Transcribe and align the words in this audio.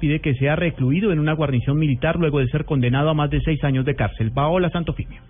pide 0.00 0.20
que 0.20 0.32
sea 0.36 0.56
recluido 0.56 1.12
en 1.12 1.18
una 1.18 1.34
guarnición 1.34 1.76
militar 1.76 2.16
luego 2.16 2.38
de 2.38 2.46
ser 2.46 2.64
condenado 2.64 3.10
a 3.10 3.14
más 3.14 3.28
de 3.28 3.42
seis 3.44 3.62
años 3.64 3.84
de 3.84 3.94
cárcel. 3.94 4.32
Paola 4.32 4.70
Santofimio. 4.70 5.20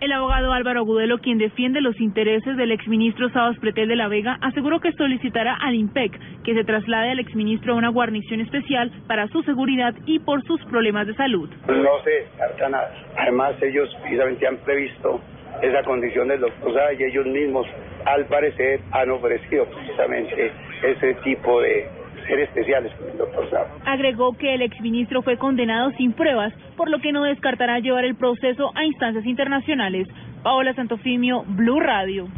El 0.00 0.12
abogado 0.12 0.52
Álvaro 0.52 0.78
Agudelo, 0.78 1.18
quien 1.18 1.38
defiende 1.38 1.80
los 1.80 2.00
intereses 2.00 2.56
del 2.56 2.70
exministro 2.70 3.30
Sabas 3.30 3.58
Pretel 3.58 3.88
de 3.88 3.96
la 3.96 4.06
Vega, 4.06 4.38
aseguró 4.42 4.78
que 4.78 4.92
solicitará 4.92 5.56
al 5.56 5.74
IMPEC 5.74 6.42
que 6.44 6.54
se 6.54 6.62
traslade 6.62 7.10
al 7.10 7.18
exministro 7.18 7.72
a 7.72 7.76
una 7.78 7.88
guarnición 7.88 8.40
especial 8.40 8.92
para 9.08 9.26
su 9.26 9.42
seguridad 9.42 9.92
y 10.06 10.20
por 10.20 10.40
sus 10.44 10.64
problemas 10.66 11.08
de 11.08 11.14
salud. 11.14 11.50
No 11.66 12.00
se 12.04 12.28
harta 12.40 12.68
nada. 12.68 12.92
Además, 13.18 13.60
ellos 13.60 13.88
precisamente 14.02 14.46
han 14.46 14.58
previsto 14.58 15.20
esa 15.62 15.82
condición 15.82 16.28
del 16.28 16.42
doctor 16.42 16.72
Sada 16.74 16.92
y 16.92 17.02
ellos 17.02 17.26
mismos, 17.26 17.66
al 18.04 18.24
parecer, 18.26 18.78
han 18.92 19.10
ofrecido 19.10 19.66
precisamente 19.66 20.52
ese 20.84 21.14
tipo 21.24 21.60
de 21.60 22.05
ser 22.26 22.40
especiales 22.40 22.92
con 22.94 23.08
el 23.10 23.18
doctor 23.18 23.50
Saba. 23.50 23.68
Agregó 23.84 24.36
que 24.36 24.54
el 24.54 24.62
exministro 24.62 25.22
fue 25.22 25.36
condenado 25.36 25.90
sin 25.92 26.12
pruebas, 26.12 26.52
por 26.76 26.90
lo 26.90 27.00
que 27.00 27.12
no 27.12 27.24
descartará 27.24 27.78
llevar 27.78 28.04
el 28.04 28.16
proceso 28.16 28.70
a 28.74 28.84
instancias 28.84 29.24
internacionales. 29.26 30.08
Paola 30.42 30.74
Santofimio, 30.74 31.44
Blue 31.46 31.80
Radio. 31.80 32.28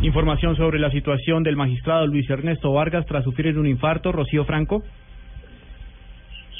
Información 0.00 0.54
sobre 0.56 0.78
la 0.78 0.90
situación 0.90 1.42
del 1.42 1.56
magistrado 1.56 2.06
Luis 2.06 2.28
Ernesto 2.30 2.72
Vargas 2.72 3.04
tras 3.06 3.24
sufrir 3.24 3.58
un 3.58 3.66
infarto. 3.66 4.12
Rocío 4.12 4.44
Franco. 4.44 4.82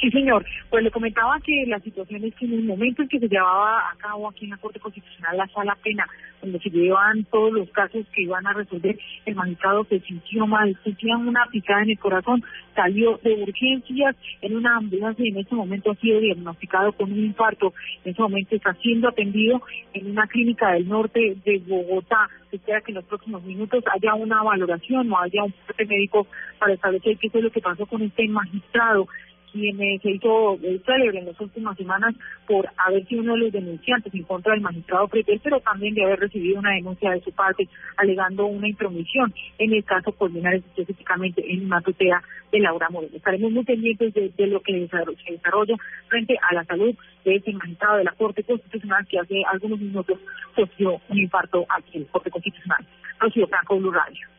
Sí, 0.01 0.11
señor. 0.11 0.45
Pues 0.71 0.85
le 0.85 0.91
comentaba 0.93 1.41
que 1.41 1.65
la 1.67 1.81
situación 1.81 2.25
es 2.25 2.35
que 2.37 2.45
en 2.45 2.53
el 2.55 2.65
momento 2.65 3.03
en 3.03 3.09
que 3.09 3.19
se 3.19 3.29
llevaba 3.29 3.91
a 3.91 3.97
cabo 3.97 4.29
aquí 4.29 4.45
en 4.45 4.51
la 4.51 4.57
Corte 4.59 4.79
Constitucional 4.79 5.37
la 5.37 5.49
sala 5.49 5.77
pena, 5.83 6.07
donde 6.41 6.61
se 6.61 6.71
llevaban 6.71 7.25
todos 7.25 7.53
los 7.53 7.69
casos 7.71 8.07
que 8.13 8.23
iban 8.23 8.47
a 8.47 8.53
resolver, 8.53 8.97
el 9.27 9.35
magistrado 9.35 9.85
se 9.85 9.99
sintió 10.01 10.47
mal, 10.47 10.79
sentía 10.85 11.17
una 11.17 11.47
picada 11.47 11.83
en 11.83 11.91
el 11.91 11.99
corazón, 11.99 12.45
salió 12.77 13.19
de 13.25 13.43
urgencias 13.43 14.15
en 14.41 14.57
una 14.57 14.77
ambulancia 14.77 15.25
y 15.25 15.31
en 15.31 15.39
este 15.39 15.57
momento 15.57 15.91
ha 15.91 15.97
sido 15.97 16.21
diagnosticado 16.21 16.93
con 16.93 17.11
un 17.11 17.19
infarto. 17.19 17.75
En 18.05 18.11
este 18.13 18.23
momento 18.23 18.55
está 18.55 18.75
siendo 18.75 19.09
atendido 19.09 19.61
en 19.95 20.13
una 20.13 20.29
clínica 20.29 20.73
del 20.73 20.89
norte 20.89 21.37
de 21.45 21.59
Bogotá. 21.67 22.29
Se 22.51 22.57
espera 22.57 22.81
que 22.83 22.93
en 22.93 22.97
los 22.97 23.05
próximos 23.05 23.43
minutos 23.43 23.83
haya 23.93 24.15
una 24.15 24.45
valoración 24.45 25.11
o 25.13 25.19
haya 25.19 25.43
un 25.43 25.53
parte 25.53 25.87
médico 25.87 26.29
para 26.61 26.75
establecer 26.75 27.19
qué 27.19 27.27
es 27.27 27.43
lo 27.43 27.51
que 27.51 27.61
pasó 27.61 27.85
con 27.87 28.03
este 28.03 28.29
magistrado 28.29 29.09
quien 29.53 29.81
eh, 29.81 29.99
se 30.03 30.11
hizo 30.11 30.59
célebre 30.85 31.19
en 31.19 31.27
las 31.27 31.41
últimas 31.41 31.77
semanas 31.77 32.15
por 32.47 32.69
haber 32.77 33.07
sido 33.07 33.23
uno 33.23 33.35
de 33.35 33.39
los 33.41 33.53
denunciantes 33.53 34.15
en 34.15 34.23
contra 34.25 34.53
del 34.53 34.63
magistrado 34.63 35.09
Pretel, 35.09 35.41
pero 35.43 35.61
también 35.61 35.95
de 35.95 36.05
haber 36.05 36.21
recibido 36.21 36.59
una 36.59 36.75
denuncia 36.75 37.11
de 37.11 37.21
su 37.21 37.33
parte 37.33 37.69
alegando 37.97 38.47
una 38.47 38.69
intromisión 38.69 39.33
en 39.59 39.73
el 39.73 39.85
caso 39.85 40.13
Colmenar 40.13 40.55
específicamente 40.55 41.43
en 41.47 41.67
una 41.67 41.81
tutela 41.81 42.23
de 42.51 42.61
Laura 42.61 42.89
Moreno. 42.91 43.17
Estaremos 43.17 43.53
muy 43.53 43.65
pendientes 43.65 44.15
de, 44.15 44.47
lo 44.47 44.61
que 44.61 44.89
se 44.89 45.33
desarrolla 45.33 45.77
frente 46.09 46.37
a 46.41 46.55
la 46.55 46.65
salud 46.65 46.95
de 47.25 47.37
ese 47.37 47.53
magistrado 47.53 47.99
de 47.99 48.05
la 48.05 48.13
Corte 48.13 48.43
Constitucional 48.43 49.07
que 49.07 49.19
hace 49.19 49.43
algunos 49.51 49.79
minutos 49.81 50.19
sufrió 50.55 51.01
un 51.09 51.19
infarto 51.19 51.67
aquí 51.69 51.99
en 51.99 52.05
la 52.05 52.11
Corte 52.11 52.31
Constitucional. 52.31 52.87
Rocío 53.21 53.47
Franco, 53.49 53.79
Blue 53.79 53.91
Radio. 53.91 54.38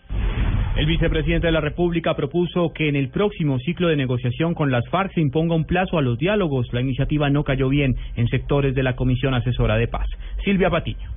El 0.75 0.85
vicepresidente 0.85 1.47
de 1.47 1.53
la 1.53 1.61
República 1.61 2.15
propuso 2.15 2.71
que 2.73 2.87
en 2.87 2.95
el 2.95 3.09
próximo 3.09 3.59
ciclo 3.59 3.87
de 3.87 3.95
negociación 3.95 4.53
con 4.53 4.71
las 4.71 4.87
FARC 4.89 5.13
se 5.13 5.21
imponga 5.21 5.55
un 5.55 5.65
plazo 5.65 5.97
a 5.97 6.01
los 6.01 6.17
diálogos. 6.17 6.71
La 6.71 6.81
iniciativa 6.81 7.29
no 7.29 7.43
cayó 7.43 7.69
bien 7.69 7.95
en 8.15 8.27
sectores 8.27 8.75
de 8.75 8.83
la 8.83 8.95
Comisión 8.95 9.33
Asesora 9.33 9.75
de 9.75 9.87
Paz. 9.87 10.07
Silvia 10.45 10.69
Patiño. 10.69 11.09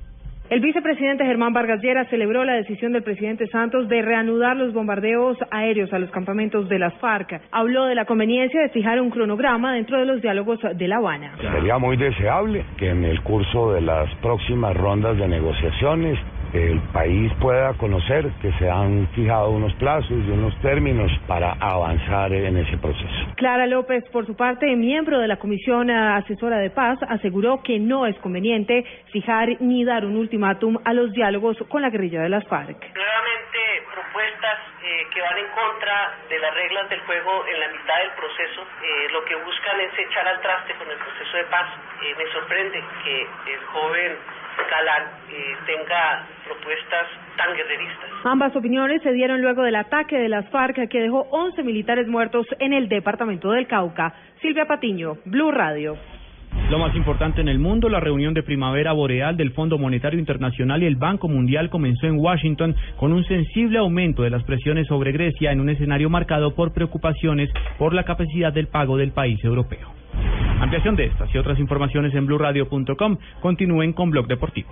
El 0.49 0.59
vicepresidente 0.59 1.25
Germán 1.25 1.53
Vargas 1.53 1.81
Lleras 1.81 2.07
celebró 2.09 2.43
la 2.43 2.53
decisión 2.53 2.91
del 2.91 3.01
presidente 3.01 3.47
Santos 3.47 3.87
de 3.87 4.01
reanudar 4.01 4.57
los 4.57 4.73
bombardeos 4.73 5.37
aéreos 5.49 5.91
a 5.93 5.99
los 5.99 6.11
campamentos 6.11 6.67
de 6.67 6.77
las 6.79 6.93
FARC. 6.95 7.41
Habló 7.51 7.85
de 7.85 7.95
la 7.95 8.05
conveniencia 8.05 8.61
de 8.61 8.69
fijar 8.69 8.99
un 9.01 9.09
cronograma 9.09 9.73
dentro 9.73 9.97
de 9.97 10.05
los 10.05 10.21
diálogos 10.21 10.59
de 10.75 10.87
La 10.87 10.97
Habana. 10.97 11.35
Sería 11.39 11.77
muy 11.77 11.95
deseable 11.95 12.65
que 12.77 12.89
en 12.89 13.05
el 13.05 13.21
curso 13.21 13.73
de 13.73 13.81
las 13.81 14.13
próximas 14.15 14.75
rondas 14.75 15.17
de 15.17 15.27
negociaciones 15.27 16.19
el 16.53 16.79
país 16.93 17.31
pueda 17.41 17.73
conocer 17.73 18.29
que 18.41 18.51
se 18.53 18.69
han 18.69 19.07
fijado 19.15 19.49
unos 19.49 19.73
plazos 19.73 20.11
y 20.11 20.29
unos 20.29 20.55
términos 20.61 21.11
para 21.27 21.53
avanzar 21.53 22.31
en 22.31 22.57
ese 22.57 22.77
proceso. 22.77 23.33
Clara 23.35 23.65
López, 23.65 24.03
por 24.11 24.25
su 24.27 24.35
parte, 24.35 24.75
miembro 24.75 25.19
de 25.19 25.27
la 25.27 25.37
Comisión 25.37 25.89
Asesora 25.89 26.59
de 26.59 26.69
Paz, 26.69 26.99
aseguró 27.09 27.63
que 27.63 27.79
no 27.79 28.05
es 28.05 28.15
conveniente 28.19 28.85
fijar 29.11 29.49
ni 29.61 29.83
dar 29.83 30.05
un 30.05 30.15
ultimátum 30.15 30.77
a 30.85 30.93
los 30.93 31.11
diálogos 31.11 31.57
con 31.69 31.81
la 31.81 31.89
guerrilla 31.89 32.21
de 32.21 32.29
las 32.29 32.45
FARC. 32.47 32.77
Nuevamente, 32.93 33.59
propuestas 33.91 34.59
eh, 34.83 35.07
que 35.11 35.21
van 35.21 35.37
en 35.37 35.47
contra 35.47 36.17
de 36.29 36.37
las 36.37 36.53
reglas 36.53 36.89
del 36.89 36.99
juego 37.01 37.45
en 37.47 37.59
la 37.59 37.67
mitad 37.69 37.97
del 37.97 38.11
proceso, 38.11 38.61
eh, 38.61 39.07
lo 39.11 39.25
que 39.25 39.35
buscan 39.35 39.79
es 39.79 39.91
echar 39.97 40.27
al 40.27 40.39
traste 40.41 40.73
con 40.75 40.89
el 40.89 40.97
proceso 40.97 41.37
de 41.37 41.43
paz. 41.45 41.67
Eh, 42.03 42.15
me 42.17 42.31
sorprende 42.31 42.83
que 43.03 43.21
el 43.53 43.59
joven 43.73 44.17
Galán 44.69 45.03
eh, 45.29 45.55
tenga 45.65 46.27
propuestas 46.45 47.07
tan 47.37 47.55
guerreristas. 47.55 48.09
Ambas 48.23 48.55
opiniones 48.55 49.01
se 49.01 49.11
dieron 49.11 49.41
luego 49.41 49.63
del 49.63 49.75
ataque 49.75 50.17
de 50.17 50.29
las 50.29 50.49
FARC 50.49 50.87
que 50.89 51.01
dejó 51.01 51.27
11 51.31 51.63
militares 51.63 52.07
muertos 52.07 52.45
en 52.59 52.73
el 52.73 52.87
departamento 52.87 53.51
del 53.51 53.67
Cauca. 53.67 54.13
Silvia 54.41 54.65
Patiño, 54.65 55.17
Blue 55.25 55.51
Radio. 55.51 55.97
Lo 56.69 56.79
más 56.79 56.95
importante 56.95 57.41
en 57.41 57.49
el 57.49 57.59
mundo, 57.59 57.89
la 57.89 57.99
reunión 57.99 58.33
de 58.33 58.43
primavera 58.43 58.93
boreal 58.93 59.35
del 59.37 59.51
Fondo 59.51 59.77
Monetario 59.77 60.19
Internacional 60.19 60.81
y 60.81 60.85
el 60.85 60.95
Banco 60.95 61.27
Mundial 61.27 61.69
comenzó 61.69 62.07
en 62.07 62.19
Washington 62.19 62.75
con 62.95 63.11
un 63.11 63.23
sensible 63.25 63.79
aumento 63.79 64.23
de 64.23 64.29
las 64.29 64.43
presiones 64.43 64.87
sobre 64.87 65.11
Grecia 65.11 65.51
en 65.51 65.59
un 65.59 65.69
escenario 65.69 66.09
marcado 66.09 66.55
por 66.55 66.73
preocupaciones 66.73 67.49
por 67.77 67.93
la 67.93 68.03
capacidad 68.03 68.53
del 68.53 68.67
pago 68.67 68.97
del 68.97 69.11
país 69.11 69.43
europeo. 69.43 69.92
Ampliación 70.63 70.95
de 70.95 71.07
estas 71.07 71.29
y 71.35 71.37
otras 71.37 71.59
informaciones 71.59 72.15
en 72.15 72.25
blurradio.com. 72.25 73.17
Continúen 73.41 73.91
con 73.91 74.09
Blog 74.11 74.27
Deportivo. 74.27 74.69